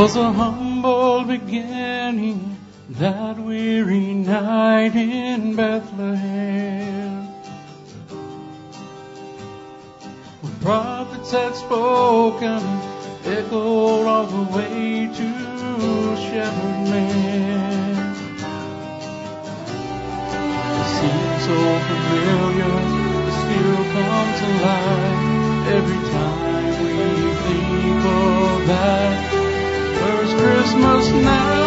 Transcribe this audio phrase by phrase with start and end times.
[0.00, 2.56] was a humble beginning
[2.88, 7.26] that weary night in Bethlehem.
[10.40, 12.62] When prophets had spoken,
[13.26, 15.28] echoed all the way to
[16.16, 18.16] shepherd men.
[20.80, 21.58] It seems so
[21.90, 22.74] familiar,
[23.24, 25.20] but still comes alive
[25.76, 29.09] every time we think of that.
[30.60, 31.59] Christmas night.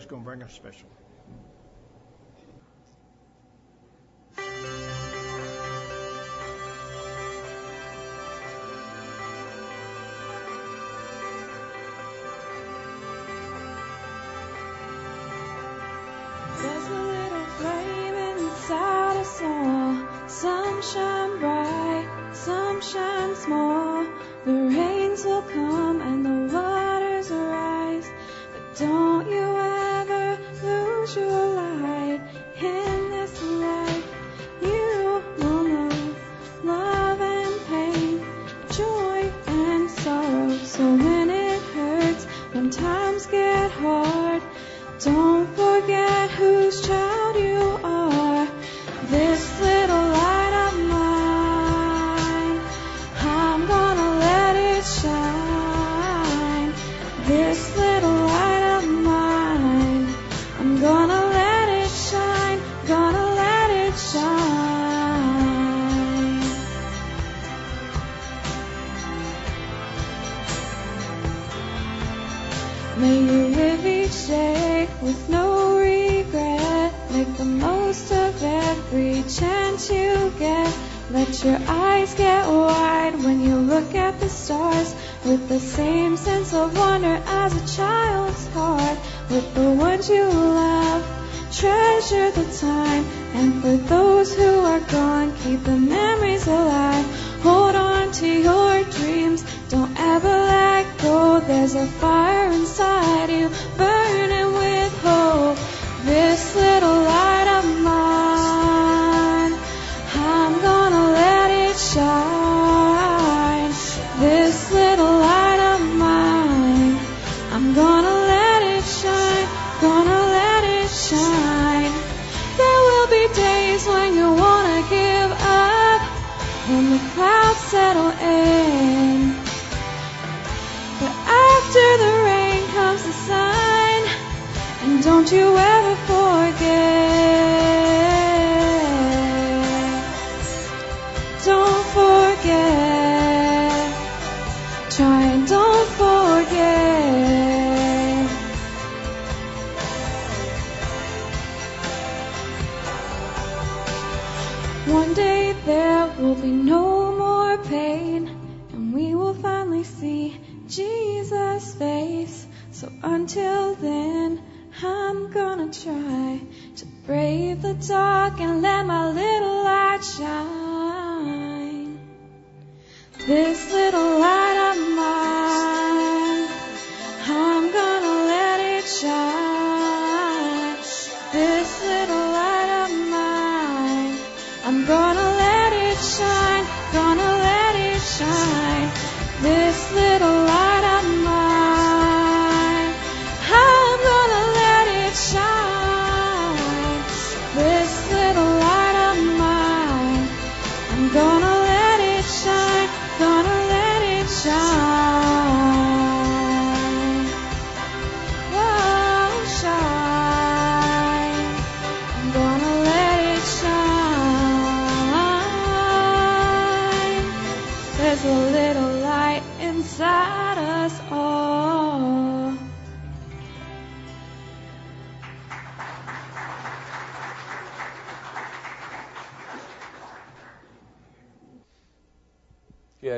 [0.00, 0.88] Levis going to bring us special.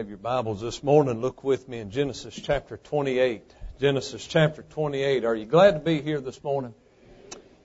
[0.03, 3.41] Bibles this morning, look with me in Genesis chapter 28.
[3.81, 5.25] Genesis chapter 28.
[5.25, 6.75] Are you glad to be here this morning?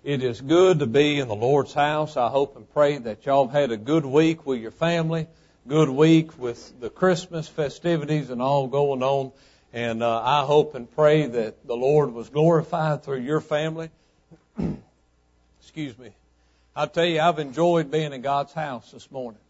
[0.03, 2.15] It is good to be in the Lord's house.
[2.15, 5.25] I hope and pray that y'all have had a good week with your family,
[5.67, 9.31] good week with the Christmas festivities and all going on.
[9.73, 13.89] And uh, I hope and pray that the Lord was glorified through your family.
[15.59, 16.11] Excuse me.
[16.75, 19.41] I tell you, I've enjoyed being in God's house this morning.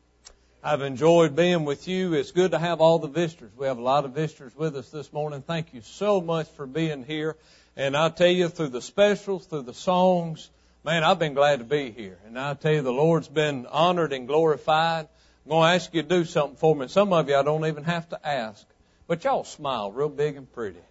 [0.67, 2.13] I've enjoyed being with you.
[2.13, 3.53] It's good to have all the visitors.
[3.55, 5.41] We have a lot of visitors with us this morning.
[5.41, 7.37] Thank you so much for being here.
[7.77, 10.49] And I tell you, through the specials, through the songs,
[10.83, 12.17] man, I've been glad to be here.
[12.25, 15.07] And I tell you, the Lord's been honored and glorified.
[15.45, 16.89] I'm going to ask you to do something for me.
[16.89, 18.65] Some of you I don't even have to ask.
[19.07, 20.81] But y'all smile real big and pretty.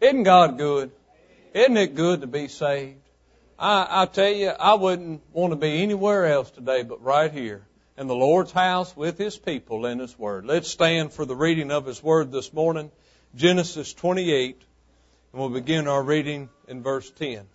[0.00, 0.90] Isn't God good?
[1.54, 2.98] Isn't it good to be saved?
[3.56, 7.62] I, I tell you, I wouldn't want to be anywhere else today but right here
[8.02, 10.44] in the Lord's house with His people in His Word.
[10.44, 12.90] Let's stand for the reading of His Word this morning.
[13.36, 14.60] Genesis 28.
[15.32, 17.46] And we'll begin our reading in verse 10.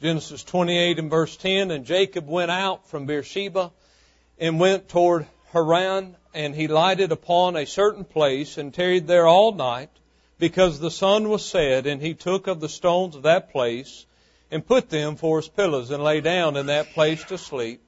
[0.00, 3.72] Genesis 28 and verse 10, and Jacob went out from Beersheba
[4.38, 9.50] and went toward Haran, and he lighted upon a certain place and tarried there all
[9.50, 9.90] night,
[10.38, 14.06] because the sun was set, and he took of the stones of that place
[14.52, 17.82] and put them for his pillows, and lay down in that place to sleep.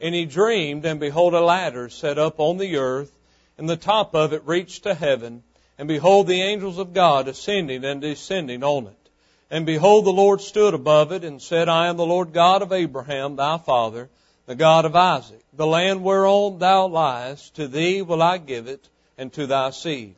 [0.00, 3.10] And he dreamed, and behold, a ladder set up on the earth,
[3.56, 5.42] and the top of it reached to heaven,
[5.78, 9.10] and behold, the angels of God ascending and descending on it.
[9.50, 12.72] And behold, the Lord stood above it and said, I am the Lord God of
[12.72, 14.10] Abraham, thy father,
[14.46, 15.42] the God of Isaac.
[15.52, 20.14] The land whereon thou liest, to thee will I give it, and to thy seed.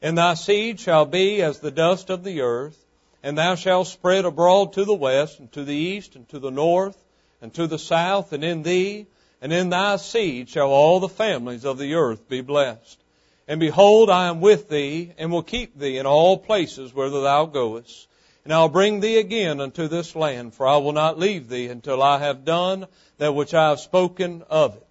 [0.00, 2.78] And thy seed shall be as the dust of the earth,
[3.22, 6.50] and thou shalt spread abroad to the west, and to the east, and to the
[6.50, 6.96] north,
[7.42, 9.06] and to the south, and in thee,
[9.40, 12.98] and in thy seed shall all the families of the earth be blessed.
[13.46, 17.46] And behold, I am with thee, and will keep thee in all places whither thou
[17.46, 18.08] goest
[18.48, 22.02] and I'll bring thee again unto this land, for I will not leave thee until
[22.02, 22.86] I have done
[23.18, 24.86] that which I have spoken of it.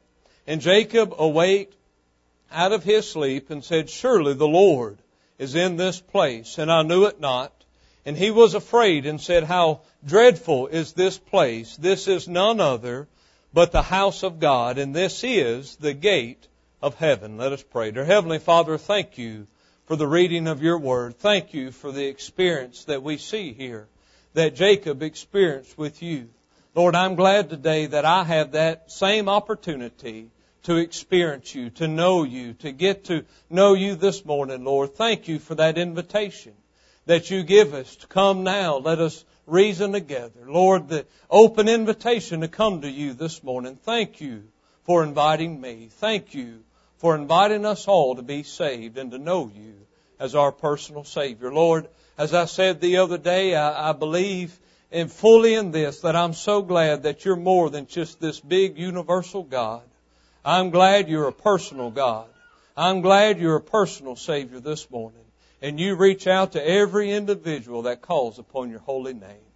[0.46, 1.74] And Jacob awaked
[2.52, 5.00] out of his sleep and said, Surely the Lord
[5.40, 7.52] is in this place, and I knew it not.
[8.06, 11.76] And he was afraid and said, How dreadful is this place!
[11.78, 13.08] This is none other
[13.54, 16.48] but the house of God, and this is the gate
[16.82, 17.38] of heaven.
[17.38, 17.92] Let us pray.
[17.92, 19.48] Dear Heavenly Father, thank you
[19.86, 21.18] for the reading of your word.
[21.18, 23.88] Thank you for the experience that we see here
[24.34, 26.30] that Jacob experienced with you.
[26.76, 30.30] Lord, I'm glad today that I have that same opportunity
[30.64, 34.94] to experience you, to know you, to get to know you this morning, Lord.
[34.96, 36.54] Thank you for that invitation
[37.06, 38.78] that you give us to come now.
[38.78, 40.46] Let us reason together.
[40.46, 43.78] Lord, the open invitation to come to you this morning.
[43.82, 44.44] Thank you
[44.84, 45.90] for inviting me.
[45.90, 46.64] Thank you
[46.98, 49.74] for inviting us all to be saved and to know you
[50.20, 51.52] as our personal Savior.
[51.52, 51.88] Lord,
[52.18, 54.58] as I said the other day, I, I believe
[54.92, 58.78] and fully in this that I'm so glad that you're more than just this big
[58.78, 59.84] universal God.
[60.46, 62.28] I'm glad you're a personal God.
[62.76, 65.27] I'm glad you're a personal Savior this morning.
[65.62, 69.48] And you reach out to every individual that calls upon your holy name.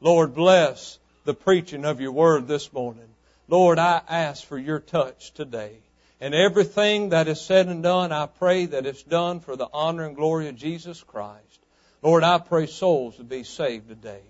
[0.00, 3.08] Lord, bless the preaching of your word this morning.
[3.48, 5.78] Lord, I ask for your touch today.
[6.20, 10.04] And everything that is said and done, I pray that it's done for the honor
[10.04, 11.60] and glory of Jesus Christ.
[12.02, 14.22] Lord, I pray souls would be saved today.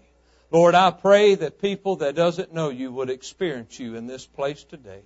[0.51, 4.63] Lord, I pray that people that doesn't know you would experience you in this place
[4.65, 5.03] today.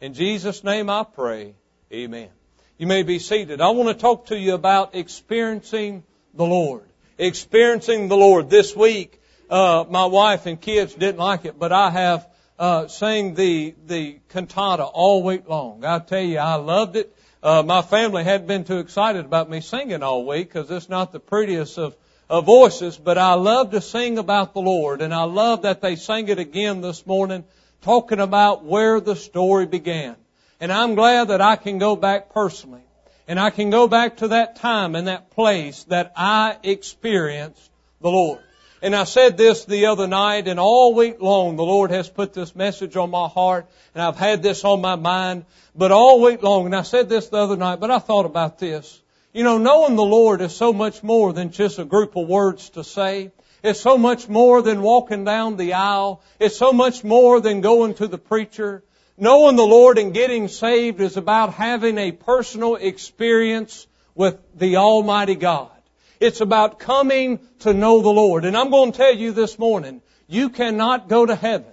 [0.00, 1.54] In Jesus' name I pray.
[1.92, 2.30] Amen.
[2.78, 3.60] You may be seated.
[3.60, 6.02] I want to talk to you about experiencing
[6.34, 6.82] the Lord.
[7.18, 8.48] Experiencing the Lord.
[8.48, 12.26] This week, uh, my wife and kids didn't like it, but I have
[12.58, 15.84] uh, sang the the cantata all week long.
[15.84, 17.14] I tell you, I loved it.
[17.42, 21.12] Uh, my family hadn't been too excited about me singing all week because it's not
[21.12, 21.94] the prettiest of,
[22.30, 25.96] of voices, but I love to sing about the Lord, and I love that they
[25.96, 27.44] sang it again this morning,
[27.82, 30.16] talking about where the story began.
[30.62, 32.84] And I'm glad that I can go back personally,
[33.26, 37.68] and I can go back to that time and that place that I experienced
[38.00, 38.38] the Lord.
[38.80, 42.32] And I said this the other night, and all week long the Lord has put
[42.32, 46.44] this message on my heart, and I've had this on my mind, but all week
[46.44, 49.02] long, and I said this the other night, but I thought about this.
[49.32, 52.70] You know, knowing the Lord is so much more than just a group of words
[52.70, 53.32] to say.
[53.64, 56.22] It's so much more than walking down the aisle.
[56.38, 58.84] It's so much more than going to the preacher.
[59.22, 63.86] Knowing the Lord and getting saved is about having a personal experience
[64.16, 65.70] with the Almighty God.
[66.18, 68.44] It's about coming to know the Lord.
[68.44, 71.70] And I'm going to tell you this morning, you cannot go to heaven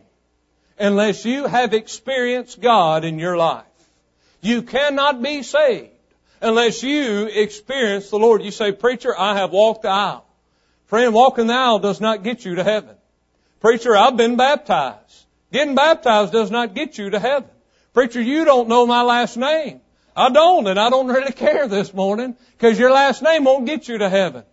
[0.77, 3.65] unless you have experienced God in your life.
[4.41, 5.89] You cannot be saved
[6.41, 8.43] unless you experience the Lord.
[8.43, 10.27] You say, preacher, I have walked the aisle.
[10.85, 12.95] Friend, walking the aisle does not get you to heaven.
[13.59, 15.25] Preacher, I've been baptized.
[15.51, 17.49] Getting baptized does not get you to heaven.
[17.93, 19.81] Preacher, you don't know my last name.
[20.15, 23.87] I don't, and I don't really care this morning because your last name won't get
[23.87, 24.43] you to heaven.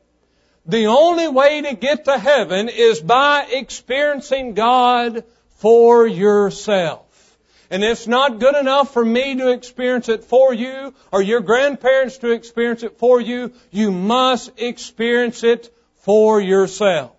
[0.65, 5.25] The only way to get to heaven is by experiencing God
[5.59, 7.03] for yourself.
[7.71, 12.19] And it's not good enough for me to experience it for you or your grandparents
[12.19, 13.53] to experience it for you.
[13.71, 17.13] You must experience it for yourself.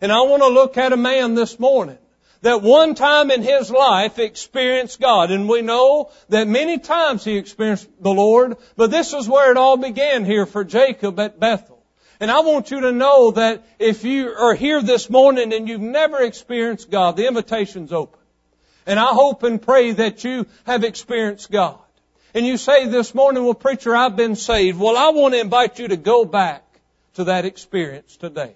[0.00, 1.98] And I want to look at a man this morning
[2.42, 5.30] that one time in his life experienced God.
[5.30, 9.56] And we know that many times he experienced the Lord, but this is where it
[9.56, 11.82] all began here for Jacob at Bethel.
[12.20, 15.80] And I want you to know that if you are here this morning and you've
[15.80, 18.20] never experienced God, the invitation's open.
[18.86, 21.78] And I hope and pray that you have experienced God.
[22.34, 24.78] And you say this morning, well preacher, I've been saved.
[24.78, 26.64] Well, I want to invite you to go back
[27.14, 28.54] to that experience today.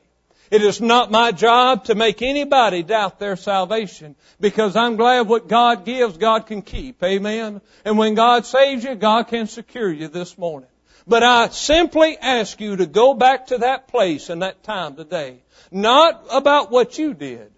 [0.51, 5.49] It is not my job to make anybody doubt their salvation because I'm glad what
[5.49, 7.03] God gives, God can keep.
[7.03, 7.61] Amen.
[7.85, 10.69] And when God saves you, God can secure you this morning.
[11.07, 15.39] But I simply ask you to go back to that place and that time today.
[15.71, 17.53] Not about what you did,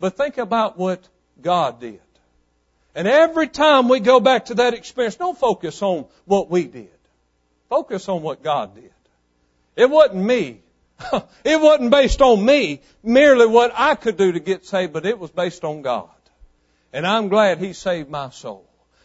[0.00, 1.06] but think about what
[1.40, 2.00] God did.
[2.94, 6.90] And every time we go back to that experience, don't focus on what we did.
[7.68, 8.90] Focus on what God did.
[9.76, 10.60] It wasn't me.
[11.44, 15.18] it wasn't based on me, merely what I could do to get saved, but it
[15.18, 16.10] was based on God.
[16.92, 18.64] And I'm glad He saved my soul.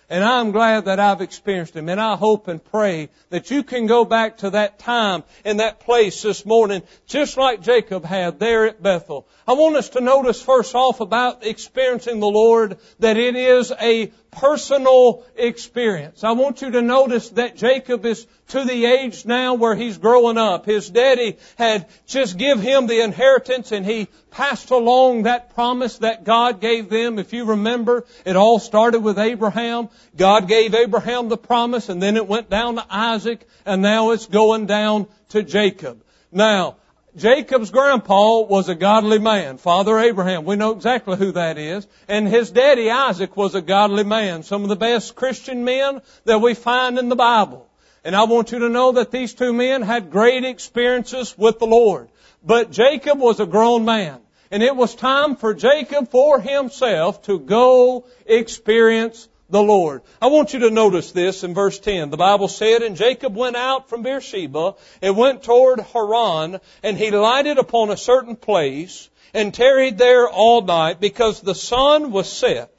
[0.09, 1.89] And I'm glad that I've experienced Him.
[1.89, 5.79] And I hope and pray that you can go back to that time and that
[5.79, 9.27] place this morning, just like Jacob had there at Bethel.
[9.47, 14.11] I want us to notice first off about experiencing the Lord that it is a
[14.35, 16.23] personal experience.
[16.23, 20.37] I want you to notice that Jacob is to the age now where he's growing
[20.37, 20.65] up.
[20.65, 26.23] His daddy had just give him the inheritance and he passed along that promise that
[26.23, 27.19] God gave them.
[27.19, 29.89] If you remember, it all started with Abraham.
[30.15, 34.27] God gave Abraham the promise and then it went down to Isaac and now it's
[34.27, 36.03] going down to Jacob.
[36.31, 36.77] Now,
[37.15, 40.45] Jacob's grandpa was a godly man, Father Abraham.
[40.45, 41.85] We know exactly who that is.
[42.07, 44.41] And his daddy Isaac was a godly man.
[44.41, 47.67] Some of the best Christian men that we find in the Bible.
[48.03, 51.67] And I want you to know that these two men had great experiences with the
[51.67, 52.09] Lord.
[52.43, 54.19] But Jacob was a grown man.
[54.49, 60.01] And it was time for Jacob for himself to go experience the Lord.
[60.21, 62.09] I want you to notice this in verse 10.
[62.09, 67.11] The Bible said, And Jacob went out from Beersheba and went toward Haran, and he
[67.11, 72.69] lighted upon a certain place and tarried there all night because the sun was set.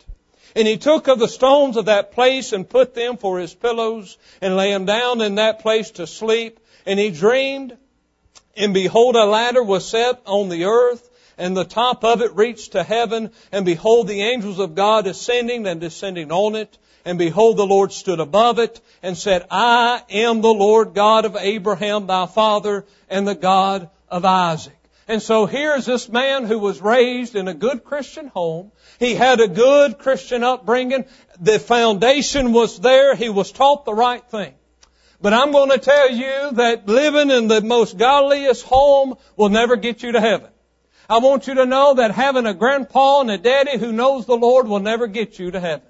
[0.56, 4.16] And he took of the stones of that place and put them for his pillows
[4.40, 6.60] and lay him down in that place to sleep.
[6.86, 7.76] And he dreamed,
[8.56, 12.72] and behold, a ladder was set on the earth and the top of it reached
[12.72, 16.78] to heaven, and behold, the angels of God ascending and descending on it.
[17.04, 21.36] And behold, the Lord stood above it and said, I am the Lord God of
[21.36, 24.78] Abraham, thy father, and the God of Isaac.
[25.06, 28.72] And so here is this man who was raised in a good Christian home.
[28.98, 31.04] He had a good Christian upbringing.
[31.38, 33.14] The foundation was there.
[33.14, 34.54] He was taught the right thing.
[35.20, 39.76] But I'm going to tell you that living in the most godliest home will never
[39.76, 40.48] get you to heaven.
[41.14, 44.34] I want you to know that having a grandpa and a daddy who knows the
[44.34, 45.86] Lord will never get you to heaven.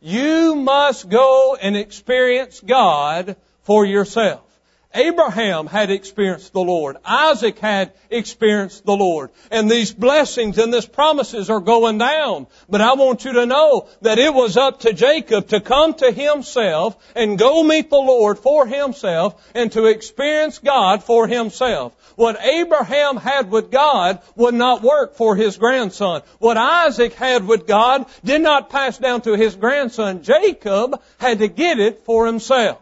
[0.00, 4.47] You must go and experience God for yourself.
[4.94, 6.96] Abraham had experienced the Lord.
[7.04, 9.30] Isaac had experienced the Lord.
[9.50, 12.46] And these blessings and these promises are going down.
[12.70, 16.10] But I want you to know that it was up to Jacob to come to
[16.10, 21.94] himself and go meet the Lord for himself and to experience God for himself.
[22.16, 26.22] What Abraham had with God would not work for his grandson.
[26.38, 30.22] What Isaac had with God did not pass down to his grandson.
[30.22, 32.78] Jacob had to get it for himself.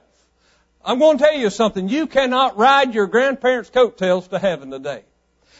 [0.87, 1.89] I'm going to tell you something.
[1.89, 5.03] You cannot ride your grandparents' coattails to heaven today.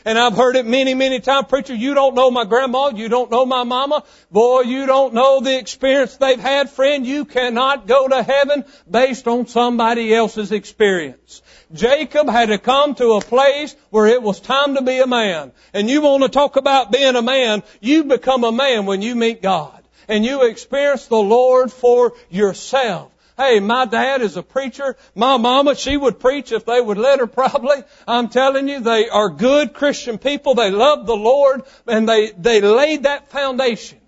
[0.05, 1.49] And I've heard it many, many times.
[1.49, 2.93] Preacher, you don't know my grandma.
[2.95, 4.05] You don't know my mama.
[4.31, 6.71] Boy, you don't know the experience they've had.
[6.71, 11.43] Friend, you cannot go to heaven based on somebody else's experience.
[11.73, 15.51] Jacob had to come to a place where it was time to be a man.
[15.73, 19.17] And you want to talk about being a man, you become a man when you
[19.17, 19.83] meet God.
[20.07, 23.11] And you experience the Lord for yourself.
[23.37, 24.97] Hey, my dad is a preacher.
[25.15, 27.85] My mama, she would preach if they would let her probably.
[28.09, 30.55] I'm telling you, they are good Christian people.
[30.55, 34.01] They love the Lord and they, they laid that foundation.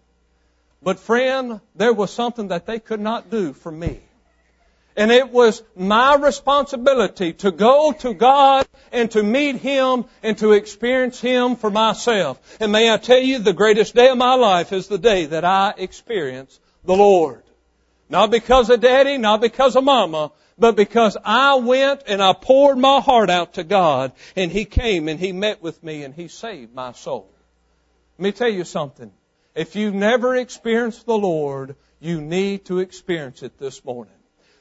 [0.83, 4.01] But friend, there was something that they could not do for me.
[4.97, 10.53] And it was my responsibility to go to God and to meet Him and to
[10.53, 12.41] experience Him for myself.
[12.59, 15.45] And may I tell you, the greatest day of my life is the day that
[15.45, 17.45] I experience the Lord.
[18.09, 22.79] Not because of daddy, not because of mama, but because I went and I poured
[22.79, 26.29] my heart out to God and He came and He met with me and He
[26.29, 27.31] saved my soul.
[28.19, 29.13] Let me tell you something.
[29.55, 34.15] If you've never experienced the Lord, you need to experience it this morning.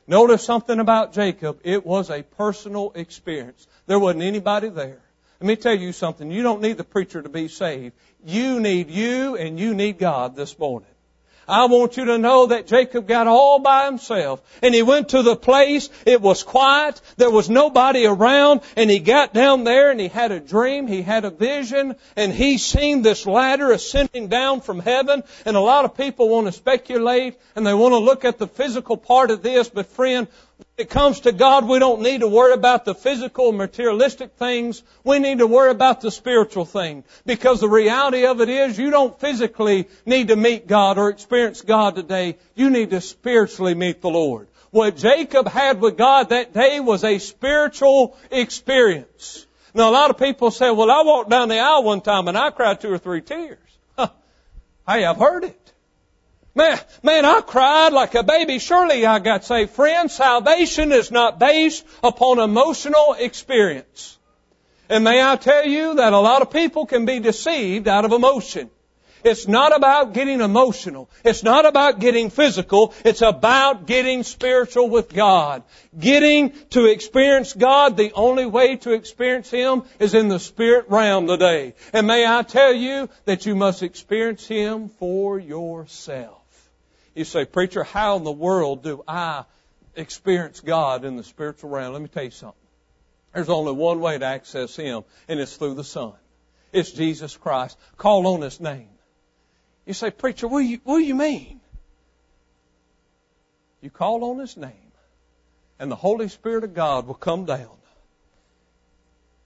[0.08, 1.60] Notice something about Jacob.
[1.64, 3.68] It was a personal experience.
[3.88, 5.02] There wasn't anybody there.
[5.40, 6.32] Let me tell you something.
[6.32, 7.96] You don't need the preacher to be saved.
[8.26, 10.90] You need you and you need God this morning.
[11.48, 15.24] I want you to know that Jacob got all by himself and he went to
[15.24, 20.00] the place, it was quiet, there was nobody around and he got down there and
[20.00, 24.62] he had a dream, he had a vision and he seen this ladder ascending down
[24.62, 28.26] from heaven and a lot of people want to speculate and they want to look
[28.26, 30.28] at the physical part of this, but friend,
[30.78, 34.84] it comes to God, we don't need to worry about the physical, materialistic things.
[35.04, 37.04] We need to worry about the spiritual thing.
[37.26, 41.62] Because the reality of it is, you don't physically need to meet God or experience
[41.62, 42.38] God today.
[42.54, 44.48] You need to spiritually meet the Lord.
[44.70, 49.46] What Jacob had with God that day was a spiritual experience.
[49.74, 52.38] Now a lot of people say, well, I walked down the aisle one time and
[52.38, 53.60] I cried two or three tears.
[54.88, 55.74] Hey, I've heard it.
[56.58, 58.58] Man, man, I cried like a baby.
[58.58, 59.70] Surely I got saved.
[59.74, 64.18] Friend, salvation is not based upon emotional experience.
[64.90, 68.12] And may I tell you that a lot of people can be deceived out of
[68.12, 68.72] emotion.
[69.24, 71.12] It's not about getting emotional.
[71.24, 72.96] It's not about getting physical.
[73.06, 75.62] It's about getting spiritual with God.
[76.00, 81.28] Getting to experience God, the only way to experience Him is in the spirit realm
[81.28, 81.76] today.
[81.94, 86.37] And may I tell you that you must experience Him for yourself.
[87.18, 89.44] You say, preacher, how in the world do I
[89.96, 91.94] experience God in the spiritual realm?
[91.94, 92.62] Let me tell you something.
[93.34, 96.14] There's only one way to access Him, and it's through the Son.
[96.72, 97.76] It's Jesus Christ.
[97.98, 98.90] Call on His name.
[99.88, 101.60] You say, Preacher, what do you, what do you mean?
[103.82, 104.92] You call on His name,
[105.80, 107.78] and the Holy Spirit of God will come down.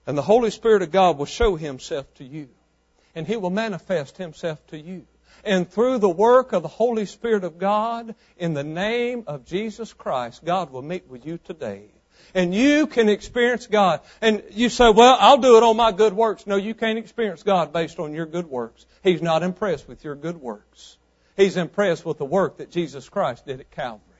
[0.05, 2.49] And the Holy Spirit of God will show Himself to you.
[3.15, 5.07] And He will manifest Himself to you.
[5.43, 9.93] And through the work of the Holy Spirit of God, in the name of Jesus
[9.93, 11.85] Christ, God will meet with you today.
[12.33, 14.01] And you can experience God.
[14.21, 16.47] And you say, well, I'll do it on my good works.
[16.47, 18.85] No, you can't experience God based on your good works.
[19.03, 20.97] He's not impressed with your good works.
[21.35, 24.10] He's impressed with the work that Jesus Christ did at Calvary.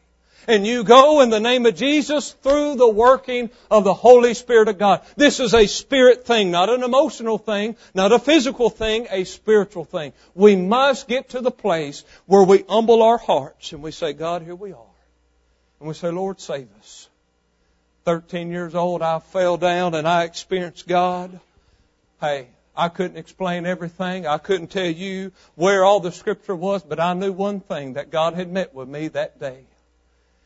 [0.47, 4.67] And you go in the name of Jesus through the working of the Holy Spirit
[4.67, 5.01] of God.
[5.15, 9.86] This is a spirit thing, not an emotional thing, not a physical thing, a spiritual
[9.86, 10.13] thing.
[10.34, 14.41] We must get to the place where we humble our hearts and we say, God,
[14.41, 14.80] here we are.
[15.80, 17.08] And we say, Lord, save us.
[18.06, 21.39] 13 years old, I fell down and I experienced God.
[22.19, 24.25] Hey, I couldn't explain everything.
[24.25, 28.10] I couldn't tell you where all the scripture was, but I knew one thing that
[28.10, 29.65] God had met with me that day.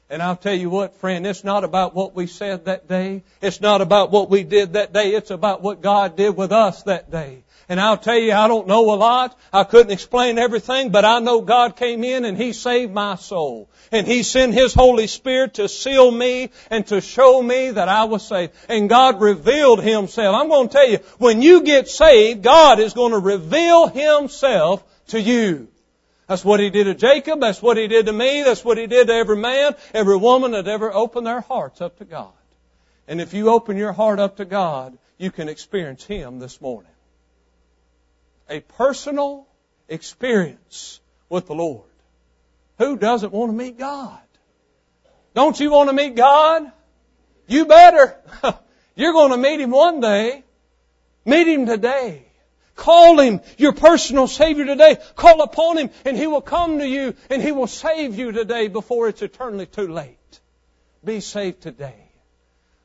[0.07, 3.23] And I'll tell you what, friend, it's not about what we said that day.
[3.41, 5.15] It's not about what we did that day.
[5.15, 7.43] It's about what God did with us that day.
[7.67, 9.35] And I'll tell you, I don't know a lot.
[9.51, 13.67] I couldn't explain everything, but I know God came in and He saved my soul.
[13.91, 18.03] And He sent His Holy Spirit to seal me and to show me that I
[18.03, 18.53] was saved.
[18.69, 20.35] And God revealed Himself.
[20.35, 24.83] I'm going to tell you, when you get saved, God is going to reveal Himself
[25.07, 25.67] to you.
[26.27, 27.39] That's what He did to Jacob.
[27.41, 28.43] That's what He did to me.
[28.43, 31.97] That's what He did to every man, every woman that ever opened their hearts up
[31.99, 32.33] to God.
[33.07, 36.91] And if you open your heart up to God, you can experience Him this morning
[38.49, 39.47] a personal
[39.87, 41.89] experience with the Lord.
[42.77, 44.19] Who doesn't want to meet God?
[45.33, 46.71] Don't you want to meet God?
[47.47, 48.15] You better.
[48.95, 50.43] You're going to meet Him one day.
[51.25, 52.24] Meet Him today.
[52.75, 54.97] Call Him your personal Savior today.
[55.15, 58.67] Call upon Him and He will come to you and He will save you today
[58.67, 60.17] before it's eternally too late.
[61.03, 62.09] Be saved today.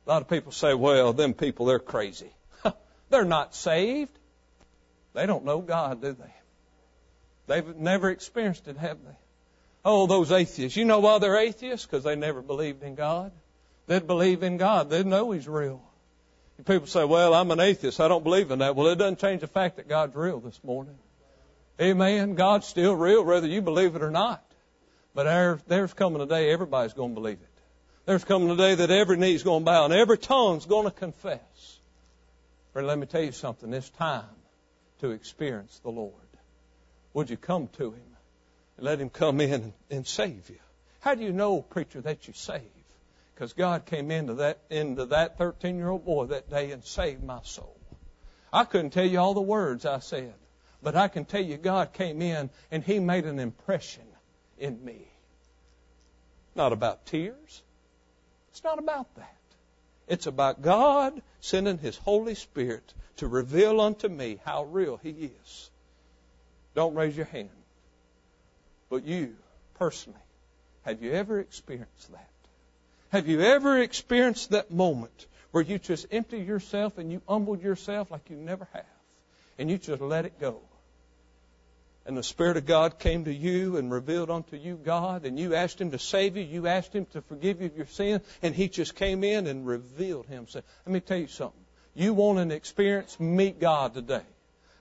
[0.07, 2.33] A lot of people say, well, them people, they're crazy.
[3.11, 4.17] they're not saved.
[5.13, 6.35] They don't know God, do they?
[7.47, 9.17] They've never experienced it, have they?
[9.85, 10.77] Oh, those atheists.
[10.77, 11.87] You know why they're atheists?
[11.87, 13.33] Because they never believed in God.
[13.87, 14.91] They'd believe in God.
[14.91, 15.83] They'd know He's real.
[16.65, 18.01] People say, well, I'm an atheist.
[18.01, 18.77] I don't believe in that.
[18.77, 20.97] Well, it doesn't change the fact that God's real this morning.
[21.81, 22.35] Amen.
[22.35, 24.45] God's still real, whether you believe it or not.
[25.15, 27.49] But there, there's coming a day everybody's going to believe it.
[28.07, 30.91] There's coming a day that every knee's going to bow and every tongue's going to
[30.91, 31.79] confess.
[32.73, 33.73] But let me tell you something.
[33.73, 34.25] It's time
[35.01, 36.15] to experience the Lord?
[37.15, 38.17] Would you come to Him
[38.77, 40.59] and let Him come in and save you?
[41.01, 42.65] How do you know, preacher, that you're saved?
[43.41, 47.25] Because God came into that into that 13 year old boy that day and saved
[47.25, 47.81] my soul.
[48.53, 50.35] I couldn't tell you all the words I said,
[50.83, 54.03] but I can tell you God came in and He made an impression
[54.59, 55.09] in me.
[56.55, 57.63] Not about tears.
[58.51, 59.39] It's not about that.
[60.07, 65.71] It's about God sending His Holy Spirit to reveal unto me how real He is.
[66.75, 67.49] Don't raise your hand.
[68.91, 69.35] But you,
[69.79, 70.21] personally,
[70.83, 72.30] have you ever experienced that?
[73.11, 78.11] Have you ever experienced that moment where you just empty yourself and you humbled yourself
[78.11, 78.85] like you never have?
[79.59, 80.61] And you just let it go?
[82.07, 85.55] and the Spirit of God came to you and revealed unto you God, and you
[85.55, 88.55] asked Him to save you, you asked Him to forgive you of your sin, and
[88.55, 90.65] He just came in and revealed Himself.
[90.85, 91.61] Let me tell you something.
[91.95, 94.23] You want an experience, meet God today.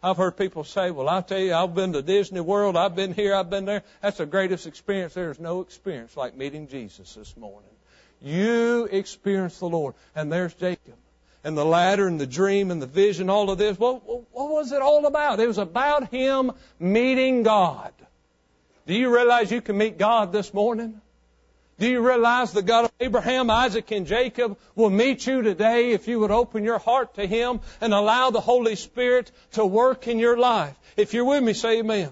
[0.02, 3.14] I've heard people say, well, I tell you, I've been to Disney World, I've been
[3.14, 3.84] here, I've been there.
[4.02, 5.14] That's the greatest experience.
[5.14, 7.70] There is no experience like meeting Jesus this morning.
[8.22, 9.96] You experience the Lord.
[10.16, 10.96] And there's Jacob.
[11.44, 13.80] And the ladder and the dream and the vision, all of this.
[13.80, 15.40] What, what was it all about?
[15.40, 17.94] It was about him meeting God.
[18.86, 21.00] Do you realize you can meet God this morning?
[21.80, 26.10] Do you realize the God of Abraham, Isaac, and Jacob will meet you today if
[26.10, 30.20] you would open your heart to Him and allow the Holy Spirit to work in
[30.20, 30.78] your life?
[30.98, 32.12] If you're with me, say amen.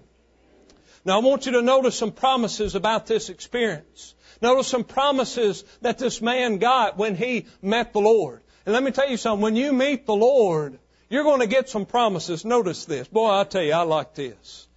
[1.04, 4.16] Now I want you to notice some promises about this experience.
[4.42, 8.42] Notice some promises that this man got when he met the Lord.
[8.66, 10.78] And let me tell you something, when you meet the Lord,
[11.10, 12.44] you're going to get some promises.
[12.46, 13.08] Notice this.
[13.08, 14.68] Boy, I tell you, I like this.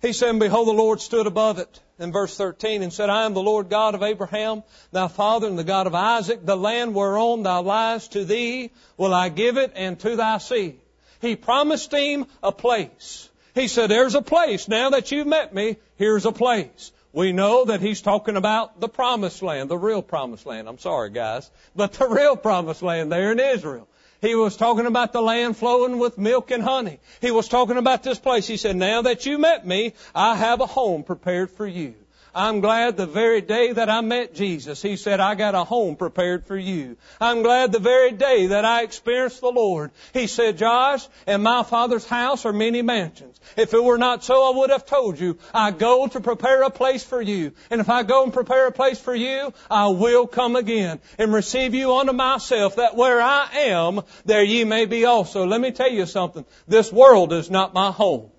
[0.00, 3.34] He said, Behold, the Lord stood above it in verse 13 and said, I am
[3.34, 6.44] the Lord God of Abraham, thy father, and the God of Isaac.
[6.44, 10.80] The land whereon thou liest to thee will I give it and to thy seed.
[11.20, 13.30] He promised him a place.
[13.54, 14.66] He said, there's a place.
[14.66, 16.90] Now that you've met me, here's a place.
[17.12, 20.68] We know that he's talking about the promised land, the real promised land.
[20.68, 23.86] I'm sorry, guys, but the real promised land there in Israel.
[24.22, 27.00] He was talking about the land flowing with milk and honey.
[27.20, 28.46] He was talking about this place.
[28.46, 31.94] He said, now that you met me, I have a home prepared for you.
[32.34, 35.96] I'm glad the very day that I met Jesus, He said, I got a home
[35.96, 36.96] prepared for you.
[37.20, 41.62] I'm glad the very day that I experienced the Lord, He said, Josh, in my
[41.62, 43.38] Father's house are many mansions.
[43.56, 46.70] If it were not so, I would have told you, I go to prepare a
[46.70, 47.52] place for you.
[47.70, 51.34] And if I go and prepare a place for you, I will come again and
[51.34, 55.44] receive you unto myself, that where I am, there ye may be also.
[55.44, 56.46] Let me tell you something.
[56.66, 58.30] This world is not my home,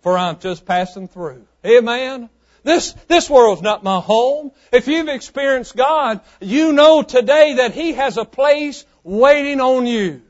[0.00, 1.46] for I'm just passing through.
[1.64, 2.28] Amen.
[2.62, 4.52] This, this world's not my home.
[4.72, 10.22] If you've experienced God, you know today that He has a place waiting on you.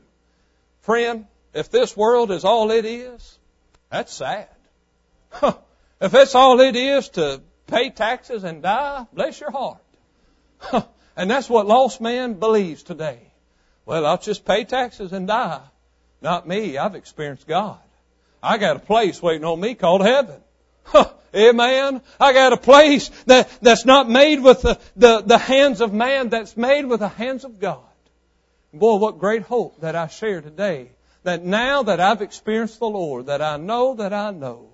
[0.81, 3.37] Friend, if this world is all it is,
[3.89, 4.47] that's sad.
[5.29, 5.57] Huh.
[5.99, 9.77] If that's all it is to pay taxes and die, bless your heart.
[10.59, 10.85] Huh.
[11.15, 13.19] And that's what lost man believes today.
[13.85, 15.61] Well, I'll just pay taxes and die.
[16.21, 16.77] Not me.
[16.77, 17.79] I've experienced God.
[18.41, 20.41] I got a place waiting on me called heaven.
[20.83, 21.09] Huh.
[21.33, 22.01] Amen.
[22.19, 26.29] I got a place that, that's not made with the, the, the hands of man,
[26.29, 27.79] that's made with the hands of God.
[28.73, 30.89] Boy, what great hope that I share today.
[31.23, 34.69] That now that I've experienced the Lord, that I know that I know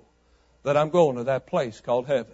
[0.63, 2.33] that I'm going to that place called heaven.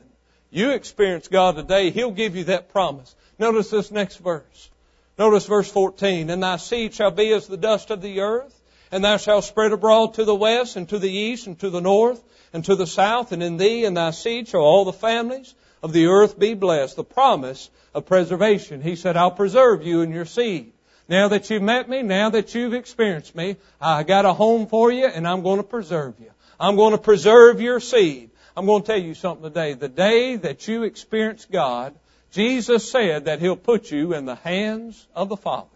[0.50, 3.16] You experience God today, He'll give you that promise.
[3.40, 4.70] Notice this next verse.
[5.18, 6.30] Notice verse 14.
[6.30, 8.60] And thy seed shall be as the dust of the earth,
[8.92, 11.82] and thou shalt spread abroad to the west, and to the east, and to the
[11.82, 12.24] north,
[12.54, 15.92] and to the south, and in thee and thy seed shall all the families of
[15.92, 16.96] the earth be blessed.
[16.96, 18.82] The promise of preservation.
[18.82, 20.72] He said, I'll preserve you and your seed.
[21.10, 24.92] Now that you've met me, now that you've experienced me, I got a home for
[24.92, 26.32] you and I'm going to preserve you.
[26.60, 28.30] I'm going to preserve your seed.
[28.56, 29.74] I'm going to tell you something today.
[29.74, 31.94] The day that you experience God,
[32.32, 35.68] Jesus said that He'll put you in the hands of the Father.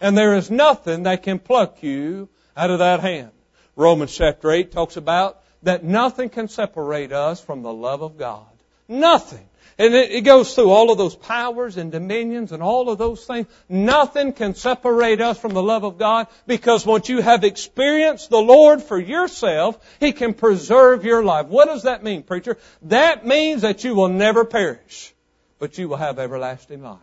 [0.00, 3.30] And there is nothing that can pluck you out of that hand.
[3.76, 8.46] Romans chapter 8 talks about that nothing can separate us from the love of God.
[8.88, 9.46] Nothing.
[9.80, 13.46] And it, goes through all of those powers and dominions and all of those things.
[13.68, 18.40] Nothing can separate us from the love of God because once you have experienced the
[18.40, 21.46] Lord for yourself, He can preserve your life.
[21.46, 22.58] What does that mean, preacher?
[22.82, 25.14] That means that you will never perish,
[25.60, 26.98] but you will have everlasting life.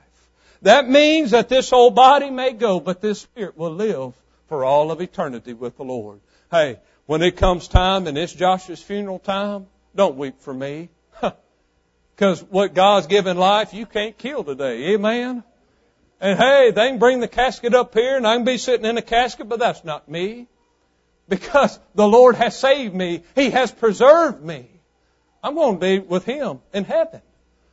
[0.61, 4.13] That means that this old body may go, but this spirit will live
[4.47, 6.19] for all of eternity with the Lord.
[6.51, 10.89] Hey, when it comes time and it's Joshua's funeral time, don't weep for me.
[12.15, 14.93] Because what God's given life, you can't kill today.
[14.93, 15.43] Amen?
[16.21, 18.97] And hey, they can bring the casket up here and I can be sitting in
[18.97, 20.47] a casket, but that's not me.
[21.27, 23.23] Because the Lord has saved me.
[23.33, 24.69] He has preserved me.
[25.43, 27.21] I'm going to be with Him in heaven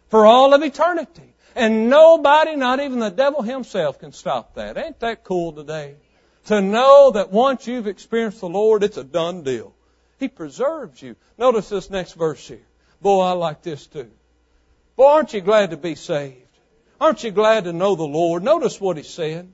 [0.08, 1.34] for all of eternity.
[1.54, 4.78] And nobody, not even the devil himself, can stop that.
[4.78, 5.96] Ain't that cool today?
[6.46, 9.74] To know that once you've experienced the Lord, it's a done deal.
[10.18, 11.16] He preserves you.
[11.38, 12.66] Notice this next verse here.
[13.00, 14.10] Boy, I like this too.
[14.96, 16.36] Boy, aren't you glad to be saved?
[17.00, 18.42] Aren't you glad to know the Lord?
[18.42, 19.52] Notice what he said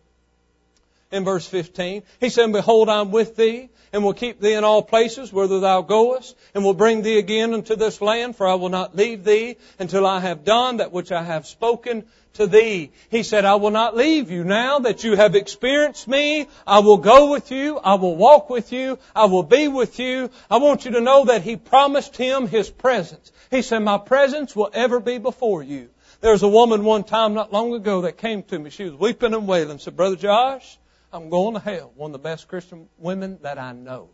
[1.11, 2.03] in verse 15.
[2.21, 5.83] He said, Behold, I'm with thee, and will keep thee in all places whither thou
[5.83, 9.57] goest, and will bring thee again into this land, for I will not leave thee
[9.79, 12.93] until I have done that which I have spoken to thee.
[13.11, 14.45] He said, I will not leave you.
[14.45, 17.79] Now that you have experienced me, I will go with you.
[17.79, 18.99] I will walk with you.
[19.15, 20.31] I will be with you.
[20.51, 23.33] I want you to know that He promised him His presence.
[23.51, 25.89] He said, my presence will ever be before you.
[26.21, 28.71] There was a woman one time not long ago that came to me.
[28.71, 29.79] She was weeping and wailing.
[29.79, 30.79] Said, Brother Josh,
[31.13, 31.93] I'm going to hell.
[31.97, 34.11] One of the best Christian women that I know.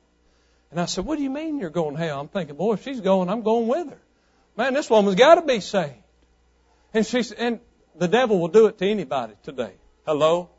[0.71, 2.21] And I said, What do you mean you're going to hell?
[2.21, 4.01] I'm thinking, boy, if she's going, I'm going with her.
[4.57, 5.95] Man, this woman's got to be saved.
[6.93, 7.61] And she said, and
[7.97, 9.73] the devil will do it to anybody today.
[10.07, 10.51] Hello?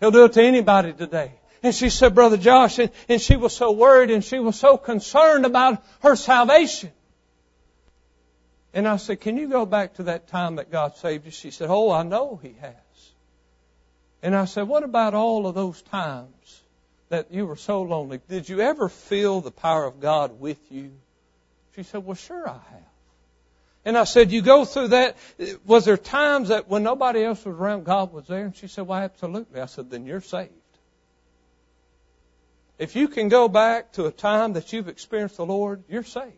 [0.00, 1.32] He'll do it to anybody today.
[1.62, 4.76] And she said, Brother Josh, and, and she was so worried and she was so
[4.76, 6.92] concerned about her salvation.
[8.74, 11.30] And I said, Can you go back to that time that God saved you?
[11.30, 12.74] She said, Oh, I know He has.
[14.24, 16.62] And I said, What about all of those times
[17.10, 18.20] that you were so lonely?
[18.26, 20.92] Did you ever feel the power of God with you?
[21.76, 22.88] She said, Well, sure I have.
[23.84, 25.18] And I said, You go through that.
[25.66, 28.46] Was there times that when nobody else was around, God was there?
[28.46, 29.60] And she said, Well, absolutely.
[29.60, 30.52] I said, Then you're saved.
[32.78, 36.32] If you can go back to a time that you've experienced the Lord, you're saved.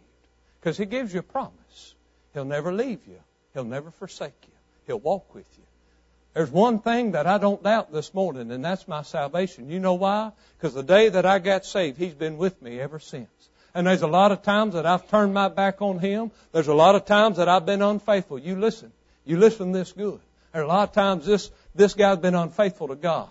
[0.59, 1.95] Because He gives you a promise.
[2.35, 3.21] He'll never leave you.
[3.55, 4.55] He'll never forsake you.
[4.89, 5.63] He'll walk with you.
[6.37, 9.71] There's one thing that I don't doubt this morning, and that's my salvation.
[9.71, 10.33] You know why?
[10.59, 13.31] Because the day that I got saved, He's been with me ever since.
[13.75, 16.31] And there's a lot of times that I've turned my back on Him.
[16.53, 18.39] There's a lot of times that I've been unfaithful.
[18.39, 18.93] You listen.
[19.25, 20.21] You listen this good.
[20.53, 23.31] There's a lot of times this, this guy's been unfaithful to God.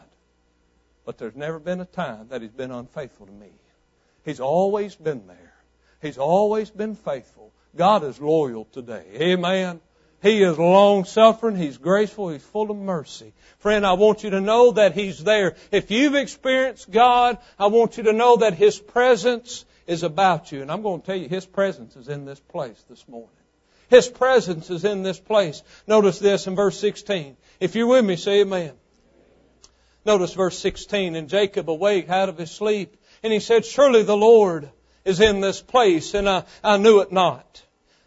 [1.06, 3.52] But there's never been a time that He's been unfaithful to me.
[4.24, 5.54] He's always been there.
[6.02, 7.52] He's always been faithful.
[7.76, 9.06] God is loyal today.
[9.14, 9.80] Amen.
[10.26, 11.56] He is long suffering.
[11.56, 12.30] He's graceful.
[12.30, 13.32] He's full of mercy.
[13.60, 15.56] Friend, I want you to know that He's there.
[15.72, 20.64] If you've experienced God, I want you to know that His presence is about you.
[20.64, 23.30] And I'm going to tell you, His presence is in this place this morning.
[23.88, 25.62] His presence is in this place.
[25.86, 27.38] Notice this in verse 16.
[27.60, 28.74] If you're with me, say amen.
[30.06, 31.16] Notice verse 16.
[31.16, 34.72] And Jacob awake out of his sleep, and he said, Surely the Lord
[35.04, 37.62] is in this place, and I, I knew it not.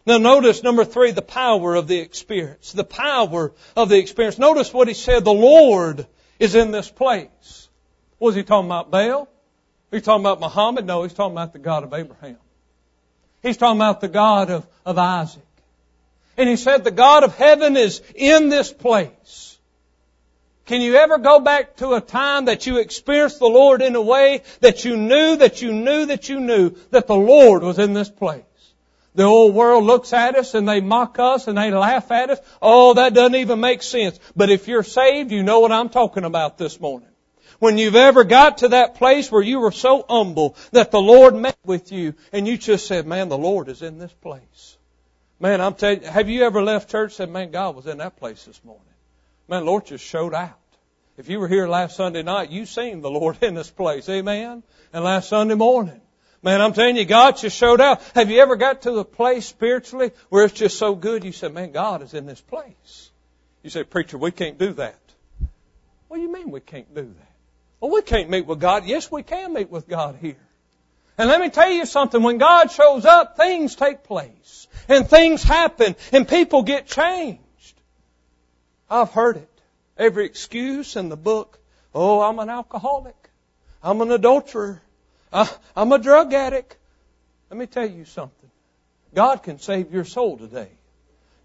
[0.09, 2.71] Now notice number three, the power of the experience.
[2.71, 4.39] The power of the experience.
[4.39, 6.07] Notice what he said, the Lord
[6.39, 7.69] is in this place.
[8.17, 9.29] Was he talking about Baal?
[9.91, 10.87] He's talking about Muhammad?
[10.87, 12.37] No, he's talking about the God of Abraham.
[13.43, 15.43] He's talking about the God of, of Isaac.
[16.37, 19.59] And he said the God of heaven is in this place.
[20.65, 24.01] Can you ever go back to a time that you experienced the Lord in a
[24.01, 27.93] way that you knew, that you knew, that you knew that the Lord was in
[27.93, 28.41] this place?
[29.19, 32.39] The old world looks at us and they mock us and they laugh at us.
[32.61, 34.17] Oh, that doesn't even make sense.
[34.33, 37.09] But if you're saved, you know what I'm talking about this morning.
[37.59, 41.35] When you've ever got to that place where you were so humble that the Lord
[41.35, 44.77] met with you and you just said, man, the Lord is in this place.
[45.37, 47.97] Man, I'm telling you, have you ever left church and said, man, God was in
[47.97, 48.85] that place this morning?
[49.49, 50.57] Man, Lord just showed out.
[51.17, 54.07] If you were here last Sunday night, you seen the Lord in this place.
[54.07, 54.63] Amen?
[54.93, 55.99] And last Sunday morning.
[56.41, 58.01] Man, I'm telling you, God just showed out.
[58.15, 61.53] Have you ever got to the place spiritually where it's just so good you said,
[61.53, 63.11] man, God is in this place?
[63.61, 64.99] You say, preacher, we can't do that.
[66.07, 67.31] What do you mean we can't do that?
[67.79, 68.85] Well, we can't meet with God.
[68.85, 70.37] Yes, we can meet with God here.
[71.17, 72.23] And let me tell you something.
[72.23, 74.67] When God shows up, things take place.
[74.87, 75.97] And things happen.
[76.13, 77.41] And people get changed.
[78.89, 79.61] I've heard it.
[79.97, 81.59] Every excuse in the book.
[81.93, 83.15] Oh, I'm an alcoholic.
[83.83, 84.81] I'm an adulterer.
[85.31, 86.77] Uh, I'm a drug addict.
[87.49, 88.49] Let me tell you something.
[89.13, 90.69] God can save your soul today.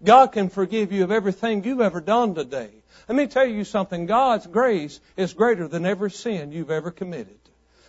[0.03, 2.69] God can forgive you of everything you've ever done today.
[3.07, 4.05] Let me tell you something.
[4.05, 7.37] God's grace is greater than every sin you've ever committed.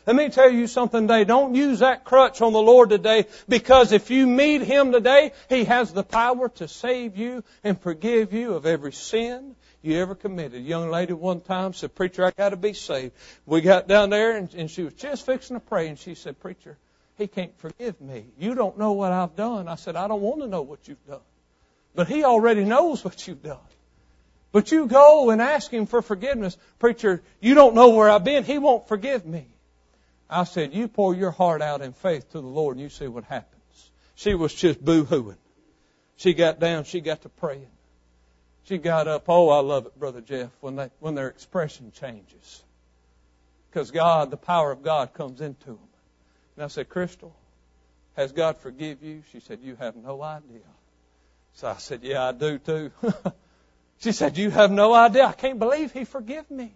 [0.07, 1.25] Let me tell you something today.
[1.25, 5.65] Don't use that crutch on the Lord today because if you meet Him today, He
[5.65, 9.57] has the power to save you and forgive you of every sin
[9.87, 10.55] you ever committed.
[10.55, 13.15] A young lady one time said, Preacher, I got to be saved.
[13.47, 16.39] We got down there and, and she was just fixing to pray and she said,
[16.41, 16.77] Preacher,
[17.17, 18.27] He can't forgive me.
[18.39, 19.69] You don't know what I've done.
[19.69, 21.21] I said, I don't want to know what you've done.
[21.95, 23.59] But He already knows what you've done.
[24.53, 26.57] But you go and ask Him for forgiveness.
[26.79, 28.45] Preacher, you don't know where I've been.
[28.45, 29.47] He won't forgive me.
[30.29, 33.07] I said, you pour your heart out in faith to the Lord and you see
[33.07, 33.91] what happens.
[34.17, 35.37] She was just boo-hooing.
[36.17, 37.69] She got down, she got to praying.
[38.67, 39.25] She got up.
[39.29, 42.65] Oh, I love it, Brother Jeff, when they, when their expression changes.
[43.71, 45.79] Because God, the power of God comes into them.
[46.57, 47.35] And I said, Crystal,
[48.17, 49.23] has God forgive you?
[49.31, 50.67] She said, you have no idea.
[51.55, 52.91] So I said, yeah, I do too.
[53.99, 55.27] she said, you have no idea.
[55.27, 56.75] I can't believe he forgive me.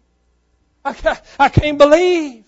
[0.85, 2.45] I can't, I can't believe.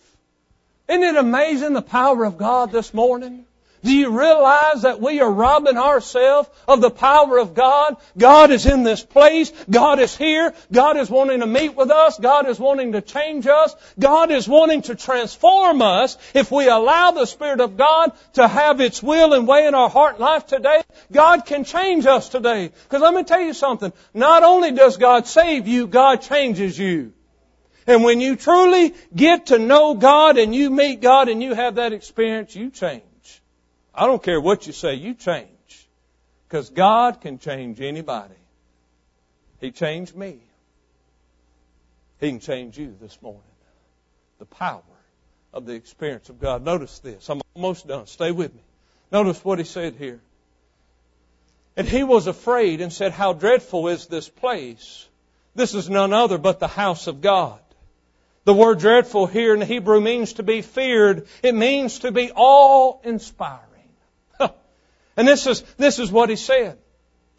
[0.89, 3.45] Isn't it amazing the power of God this morning?
[3.85, 7.97] Do you realize that we are robbing ourselves of the power of God?
[8.17, 9.53] God is in this place.
[9.69, 10.55] God is here.
[10.71, 12.19] God is wanting to meet with us.
[12.19, 13.75] God is wanting to change us.
[13.99, 16.17] God is wanting to transform us.
[16.33, 19.91] If we allow the Spirit of God to have its will and way in our
[19.91, 22.71] heart and life today, God can change us today.
[22.85, 23.93] Because let me tell you something.
[24.15, 27.15] Not only does God save you, God changes you.
[27.89, 31.75] And when you truly get to know God and you meet God and you have
[31.75, 33.03] that experience, you change.
[33.95, 35.49] I don't care what you say, you change.
[36.49, 38.35] Because God can change anybody.
[39.61, 40.39] He changed me.
[42.21, 43.43] He can change you this morning.
[44.39, 44.83] The power
[45.53, 46.65] of the experience of God.
[46.65, 47.29] Notice this.
[47.29, 48.07] I'm almost done.
[48.07, 48.61] Stay with me.
[49.11, 50.21] Notice what he said here.
[51.77, 55.09] And he was afraid and said, How dreadful is this place!
[55.55, 57.61] This is none other but the house of God.
[58.45, 61.27] The word dreadful here in the Hebrew means to be feared.
[61.43, 63.72] It means to be awe-inspiring.
[65.17, 66.79] And this is, this is what he said.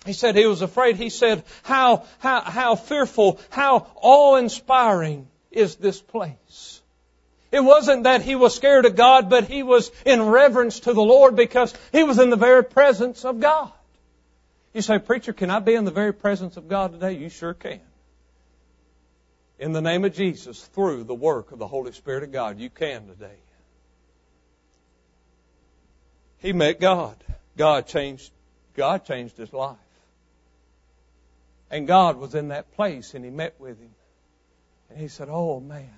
[0.05, 0.97] He said he was afraid.
[0.97, 6.81] He said, how, how, how fearful, how awe-inspiring is this place.
[7.51, 11.03] It wasn't that he was scared of God, but he was in reverence to the
[11.03, 13.71] Lord because he was in the very presence of God.
[14.73, 17.13] You say, preacher, can I be in the very presence of God today?
[17.13, 17.79] You sure can.
[19.59, 22.71] In the name of Jesus, through the work of the Holy Spirit of God, you
[22.71, 23.37] can today.
[26.39, 27.15] He met God.
[27.57, 28.31] God changed,
[28.75, 29.77] God changed his life.
[31.69, 33.93] And God was in that place and he met with him.
[34.89, 35.89] And he said, Oh man.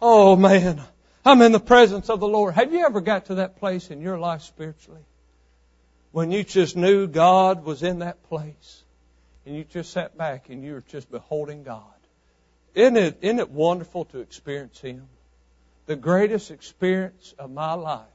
[0.00, 0.80] Oh man.
[1.24, 2.54] I'm in the presence of the Lord.
[2.54, 5.04] Have you ever got to that place in your life spiritually?
[6.12, 8.84] When you just knew God was in that place
[9.46, 11.82] and you just sat back and you were just beholding God.
[12.74, 15.08] Isn't it, isn't it wonderful to experience Him?
[15.86, 18.06] The greatest experience of my life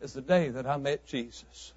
[0.00, 1.72] is the day that I met Jesus.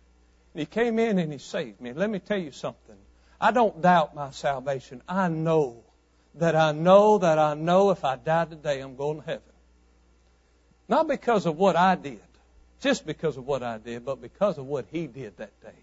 [0.53, 1.93] And He came in and He saved me.
[1.93, 2.97] let me tell you something.
[3.39, 5.01] I don't doubt my salvation.
[5.07, 5.83] I know
[6.35, 9.43] that I know that I know if I die today, I'm going to heaven.
[10.87, 12.21] Not because of what I did,
[12.81, 15.79] just because of what I did, but because of what He did that day.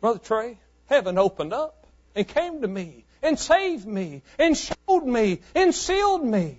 [0.00, 5.40] Brother Trey, heaven opened up and came to me and saved me and showed me
[5.54, 6.58] and sealed me.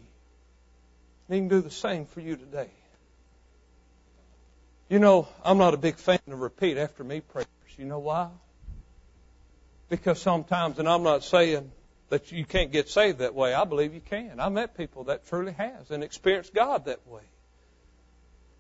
[1.28, 2.70] And He can do the same for you today.
[4.90, 7.48] You know, I'm not a big fan of repeat after me prayers.
[7.78, 8.30] You know why?
[9.90, 11.72] Because sometimes, and I'm not saying
[12.10, 13.54] that you can't get saved that way.
[13.54, 14.40] I believe you can.
[14.40, 17.24] I met people that truly has and experienced God that way.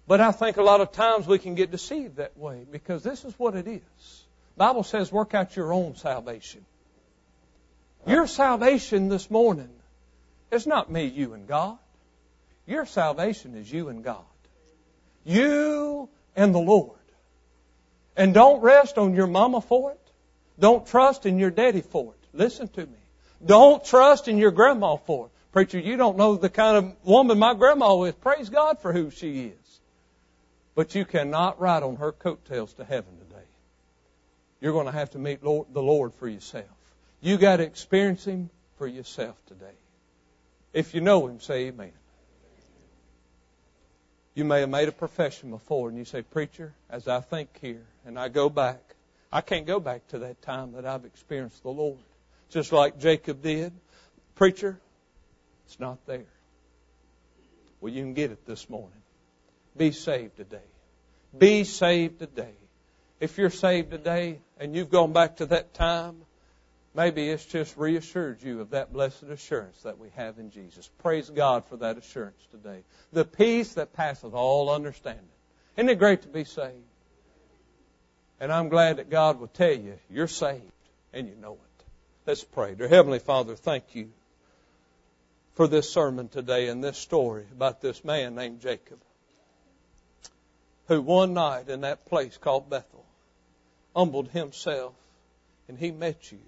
[0.06, 3.26] But I think a lot of times we can get deceived that way because this
[3.26, 4.24] is what it is.
[4.58, 6.66] Bible says work out your own salvation.
[8.06, 9.70] Your salvation this morning
[10.52, 11.78] is not me, you, and God.
[12.66, 14.24] Your salvation is you and God.
[15.26, 16.92] You and the Lord.
[18.16, 20.00] And don't rest on your mama for it.
[20.60, 22.38] Don't trust in your daddy for it.
[22.38, 22.98] Listen to me.
[23.46, 25.32] Don't trust in your grandma for it.
[25.52, 28.16] Preacher, you don't know the kind of woman my grandma is.
[28.16, 29.80] Praise God for who she is.
[30.76, 33.46] But you cannot ride on her coattails to heaven today.
[34.62, 36.66] You're going to have to meet Lord, the Lord for yourself.
[37.22, 39.66] You got to experience Him for yourself today.
[40.74, 41.92] If you know Him, say Amen.
[44.38, 47.82] You may have made a profession before and you say, Preacher, as I think here
[48.06, 48.80] and I go back,
[49.32, 51.98] I can't go back to that time that I've experienced the Lord.
[52.52, 53.74] Just like Jacob did.
[54.36, 54.80] Preacher,
[55.66, 56.28] it's not there.
[57.82, 59.02] Well, you can get it this morning.
[59.76, 60.70] Be saved today.
[61.36, 62.54] Be saved today.
[63.20, 66.18] If you're saved today and you've gone back to that time,
[66.98, 70.90] maybe it's just reassured you of that blessed assurance that we have in Jesus.
[70.98, 72.84] Praise God for that assurance today.
[73.14, 75.24] The peace that passeth all understanding.
[75.78, 76.74] Isn't it great to be saved?
[78.40, 80.64] And I'm glad that God will tell you you're saved
[81.14, 81.86] and you know it.
[82.26, 82.74] Let's pray.
[82.74, 84.10] Dear Heavenly Father, thank you
[85.54, 89.00] for this sermon today and this story about this man named Jacob
[90.88, 93.06] who one night in that place called Bethel
[93.96, 94.94] humbled himself
[95.68, 96.40] and he met you.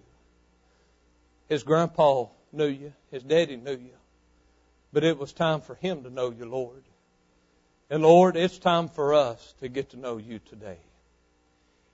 [1.50, 3.98] His grandpa knew you, his daddy knew you,
[4.94, 6.84] but it was time for him to know you, Lord.
[7.90, 10.78] And Lord, it's time for us to get to know you today.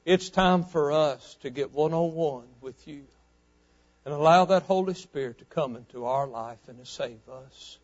[0.03, 3.05] It's time for us to get one on one with you
[4.03, 7.79] and allow that Holy Spirit to come into our life and to save us.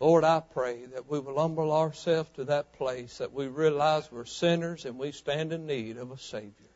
[0.00, 4.24] Lord, I pray that we will humble ourselves to that place that we realize we're
[4.24, 6.69] sinners and we stand in need of a Savior.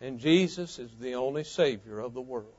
[0.00, 2.54] And Jesus is the only Savior of the world.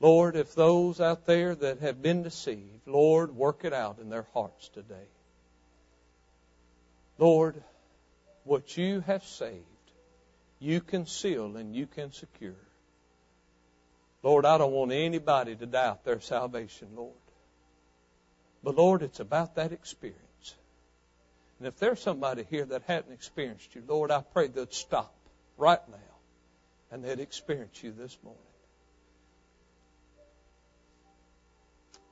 [0.00, 4.26] Lord, if those out there that have been deceived, Lord, work it out in their
[4.34, 5.08] hearts today.
[7.18, 7.62] Lord,
[8.42, 9.62] what you have saved,
[10.58, 12.56] you can seal and you can secure.
[14.24, 17.12] Lord, I don't want anybody to doubt their salvation, Lord.
[18.64, 20.21] But Lord, it's about that experience.
[21.62, 25.14] And if there's somebody here that hadn't experienced you, Lord, I pray they'd stop
[25.56, 26.16] right now
[26.90, 28.42] and they'd experience you this morning.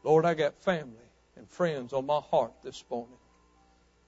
[0.05, 0.95] Lord, I got family
[1.35, 3.17] and friends on my heart this morning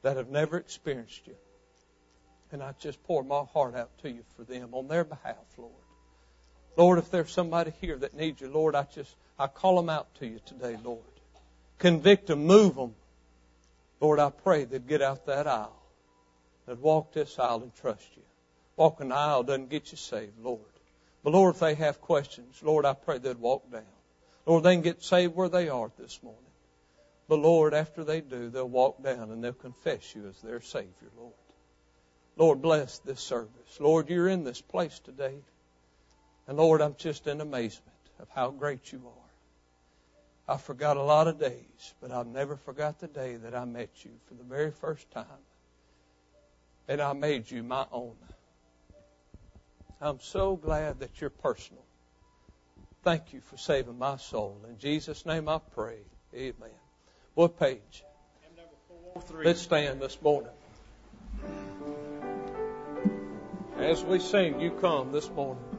[0.03, 1.35] that have never experienced you.
[2.53, 5.73] And I just pour my heart out to you for them on their behalf, Lord.
[6.77, 10.15] Lord, if there's somebody here that needs you, Lord, I just, I call them out
[10.21, 11.03] to you today, Lord.
[11.81, 12.95] Convict them, move them.
[14.03, 15.81] Lord, I pray they'd get out that aisle,
[16.67, 18.23] They'd walk this aisle and trust you.
[18.77, 20.61] Walking the aisle doesn't get you saved, Lord.
[21.23, 23.85] But Lord, if they have questions, Lord, I pray they'd walk down.
[24.45, 26.43] Lord, they can get saved where they are this morning.
[27.29, 31.11] But Lord, after they do, they'll walk down and they'll confess you as their Savior,
[31.17, 31.33] Lord.
[32.37, 33.79] Lord, bless this service.
[33.79, 35.37] Lord, you're in this place today.
[36.49, 39.22] And Lord, I'm just in amazement of how great you are.
[40.49, 44.05] I forgot a lot of days, but I've never forgot the day that I met
[44.05, 45.25] you for the very first time.
[46.89, 48.17] And I made you my own.
[50.01, 51.85] I'm so glad that you're personal.
[53.05, 54.61] Thank you for saving my soul.
[54.69, 55.99] In Jesus' name I pray.
[56.35, 56.71] Amen.
[57.35, 58.05] What page?
[59.33, 60.53] Let's stand this morning.
[63.79, 65.72] As we sing, you come this morning.